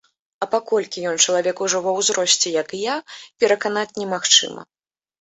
А 0.45 0.45
паколькі 0.53 1.03
ён 1.09 1.19
чалавек 1.25 1.61
ужо 1.67 1.83
ва 1.85 1.95
ўзросце, 1.99 2.57
як 2.57 2.67
і 2.81 2.83
я, 2.87 2.97
пераканаць 3.45 3.89
немагчыма. 4.03 4.71